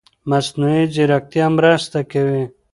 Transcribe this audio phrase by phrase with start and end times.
[0.29, 2.43] مصنوعي ځيرکتیا مرسته کوي.